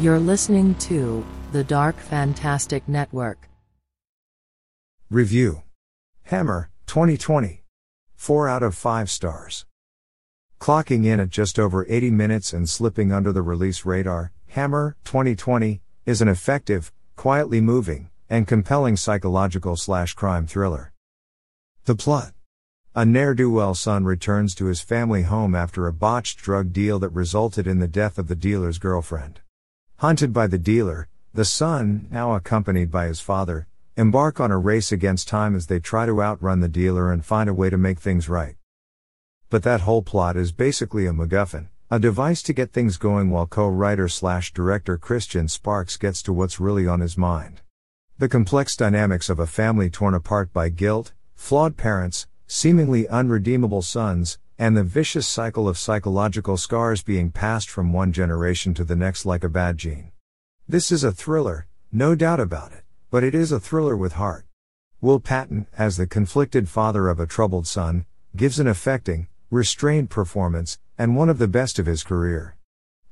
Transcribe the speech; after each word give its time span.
You're 0.00 0.20
listening 0.20 0.76
to 0.76 1.26
the 1.50 1.64
Dark 1.64 1.96
Fantastic 1.96 2.86
Network. 2.86 3.48
Review 5.10 5.62
Hammer, 6.22 6.70
2020. 6.86 7.64
4 8.14 8.48
out 8.48 8.62
of 8.62 8.76
5 8.76 9.10
stars. 9.10 9.66
Clocking 10.60 11.04
in 11.04 11.18
at 11.18 11.30
just 11.30 11.58
over 11.58 11.84
80 11.88 12.12
minutes 12.12 12.52
and 12.52 12.68
slipping 12.68 13.10
under 13.10 13.32
the 13.32 13.42
release 13.42 13.84
radar, 13.84 14.30
Hammer, 14.50 14.94
2020, 15.02 15.80
is 16.06 16.22
an 16.22 16.28
effective, 16.28 16.92
quietly 17.16 17.60
moving, 17.60 18.08
and 18.30 18.46
compelling 18.46 18.96
psychological 18.96 19.74
slash 19.74 20.14
crime 20.14 20.46
thriller. 20.46 20.92
The 21.86 21.96
plot 21.96 22.34
A 22.94 23.04
ne'er 23.04 23.34
do 23.34 23.50
well 23.50 23.74
son 23.74 24.04
returns 24.04 24.54
to 24.54 24.66
his 24.66 24.80
family 24.80 25.22
home 25.22 25.56
after 25.56 25.88
a 25.88 25.92
botched 25.92 26.38
drug 26.38 26.72
deal 26.72 27.00
that 27.00 27.08
resulted 27.08 27.66
in 27.66 27.80
the 27.80 27.88
death 27.88 28.16
of 28.16 28.28
the 28.28 28.36
dealer's 28.36 28.78
girlfriend. 28.78 29.40
Hunted 30.00 30.32
by 30.32 30.46
the 30.46 30.58
dealer, 30.58 31.08
the 31.34 31.44
son, 31.44 32.06
now 32.08 32.36
accompanied 32.36 32.88
by 32.88 33.08
his 33.08 33.18
father, 33.18 33.66
embark 33.96 34.38
on 34.38 34.52
a 34.52 34.56
race 34.56 34.92
against 34.92 35.26
time 35.26 35.56
as 35.56 35.66
they 35.66 35.80
try 35.80 36.06
to 36.06 36.22
outrun 36.22 36.60
the 36.60 36.68
dealer 36.68 37.10
and 37.10 37.24
find 37.24 37.50
a 37.50 37.52
way 37.52 37.68
to 37.68 37.76
make 37.76 37.98
things 37.98 38.28
right. 38.28 38.54
But 39.50 39.64
that 39.64 39.80
whole 39.80 40.02
plot 40.02 40.36
is 40.36 40.52
basically 40.52 41.06
a 41.06 41.12
MacGuffin, 41.12 41.66
a 41.90 41.98
device 41.98 42.42
to 42.42 42.52
get 42.52 42.72
things 42.72 42.96
going 42.96 43.30
while 43.30 43.48
co-writer 43.48 44.06
slash 44.06 44.52
director 44.52 44.98
Christian 44.98 45.48
Sparks 45.48 45.96
gets 45.96 46.22
to 46.22 46.32
what's 46.32 46.60
really 46.60 46.86
on 46.86 47.00
his 47.00 47.18
mind. 47.18 47.62
The 48.18 48.28
complex 48.28 48.76
dynamics 48.76 49.28
of 49.28 49.40
a 49.40 49.48
family 49.48 49.90
torn 49.90 50.14
apart 50.14 50.52
by 50.52 50.68
guilt, 50.68 51.12
flawed 51.34 51.76
parents, 51.76 52.28
seemingly 52.46 53.08
unredeemable 53.08 53.82
sons, 53.82 54.38
and 54.58 54.76
the 54.76 54.82
vicious 54.82 55.28
cycle 55.28 55.68
of 55.68 55.78
psychological 55.78 56.56
scars 56.56 57.00
being 57.02 57.30
passed 57.30 57.70
from 57.70 57.92
one 57.92 58.12
generation 58.12 58.74
to 58.74 58.82
the 58.82 58.96
next 58.96 59.24
like 59.24 59.44
a 59.44 59.48
bad 59.48 59.78
gene. 59.78 60.10
This 60.68 60.90
is 60.90 61.04
a 61.04 61.12
thriller, 61.12 61.68
no 61.92 62.16
doubt 62.16 62.40
about 62.40 62.72
it, 62.72 62.82
but 63.08 63.22
it 63.22 63.36
is 63.36 63.52
a 63.52 63.60
thriller 63.60 63.96
with 63.96 64.14
heart. 64.14 64.46
Will 65.00 65.20
Patton, 65.20 65.68
as 65.78 65.96
the 65.96 66.08
conflicted 66.08 66.68
father 66.68 67.08
of 67.08 67.20
a 67.20 67.26
troubled 67.26 67.68
son, 67.68 68.04
gives 68.34 68.58
an 68.58 68.66
affecting, 68.66 69.28
restrained 69.48 70.10
performance, 70.10 70.80
and 70.98 71.14
one 71.14 71.28
of 71.28 71.38
the 71.38 71.46
best 71.46 71.78
of 71.78 71.86
his 71.86 72.02
career. 72.02 72.56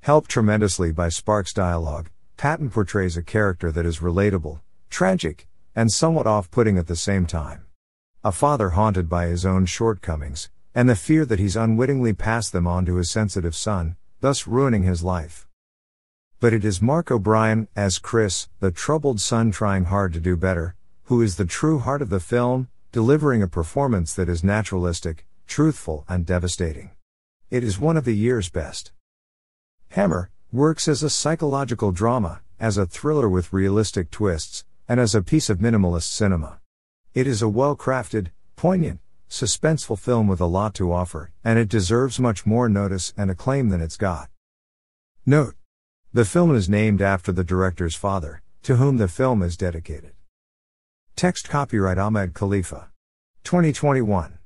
Helped 0.00 0.28
tremendously 0.28 0.90
by 0.90 1.08
Sparks' 1.08 1.52
dialogue, 1.52 2.10
Patton 2.36 2.70
portrays 2.70 3.16
a 3.16 3.22
character 3.22 3.70
that 3.70 3.86
is 3.86 4.00
relatable, 4.00 4.60
tragic, 4.90 5.46
and 5.76 5.92
somewhat 5.92 6.26
off 6.26 6.50
putting 6.50 6.76
at 6.76 6.88
the 6.88 6.96
same 6.96 7.24
time. 7.24 7.64
A 8.24 8.32
father 8.32 8.70
haunted 8.70 9.08
by 9.08 9.26
his 9.26 9.46
own 9.46 9.66
shortcomings, 9.66 10.50
and 10.76 10.90
the 10.90 10.94
fear 10.94 11.24
that 11.24 11.38
he's 11.38 11.56
unwittingly 11.56 12.12
passed 12.12 12.52
them 12.52 12.66
on 12.66 12.84
to 12.84 12.96
his 12.96 13.10
sensitive 13.10 13.56
son, 13.56 13.96
thus 14.20 14.46
ruining 14.46 14.82
his 14.82 15.02
life. 15.02 15.48
But 16.38 16.52
it 16.52 16.66
is 16.66 16.82
Mark 16.82 17.10
O'Brien, 17.10 17.66
as 17.74 17.98
Chris, 17.98 18.50
the 18.60 18.70
troubled 18.70 19.18
son 19.18 19.50
trying 19.50 19.86
hard 19.86 20.12
to 20.12 20.20
do 20.20 20.36
better, 20.36 20.74
who 21.04 21.22
is 21.22 21.36
the 21.36 21.46
true 21.46 21.78
heart 21.78 22.02
of 22.02 22.10
the 22.10 22.20
film, 22.20 22.68
delivering 22.92 23.42
a 23.42 23.48
performance 23.48 24.12
that 24.12 24.28
is 24.28 24.44
naturalistic, 24.44 25.24
truthful, 25.46 26.04
and 26.10 26.26
devastating. 26.26 26.90
It 27.50 27.64
is 27.64 27.78
one 27.78 27.96
of 27.96 28.04
the 28.04 28.14
year's 28.14 28.50
best. 28.50 28.92
Hammer 29.92 30.28
works 30.52 30.88
as 30.88 31.02
a 31.02 31.08
psychological 31.08 31.90
drama, 31.90 32.42
as 32.60 32.76
a 32.76 32.84
thriller 32.84 33.30
with 33.30 33.50
realistic 33.50 34.10
twists, 34.10 34.66
and 34.86 35.00
as 35.00 35.14
a 35.14 35.22
piece 35.22 35.48
of 35.48 35.56
minimalist 35.56 36.10
cinema. 36.10 36.60
It 37.14 37.26
is 37.26 37.40
a 37.40 37.48
well 37.48 37.76
crafted, 37.76 38.26
poignant, 38.56 39.00
suspenseful 39.28 39.98
film 39.98 40.26
with 40.26 40.40
a 40.40 40.46
lot 40.46 40.74
to 40.74 40.92
offer, 40.92 41.30
and 41.44 41.58
it 41.58 41.68
deserves 41.68 42.20
much 42.20 42.46
more 42.46 42.68
notice 42.68 43.12
and 43.16 43.30
acclaim 43.30 43.68
than 43.68 43.80
it's 43.80 43.96
got. 43.96 44.28
Note. 45.24 45.54
The 46.12 46.24
film 46.24 46.54
is 46.54 46.68
named 46.68 47.02
after 47.02 47.32
the 47.32 47.44
director's 47.44 47.94
father, 47.94 48.42
to 48.62 48.76
whom 48.76 48.96
the 48.96 49.08
film 49.08 49.42
is 49.42 49.56
dedicated. 49.56 50.12
Text 51.14 51.48
copyright 51.48 51.98
Ahmed 51.98 52.32
Khalifa. 52.32 52.90
2021. 53.44 54.38